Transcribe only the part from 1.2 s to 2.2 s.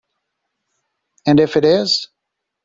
And if it is?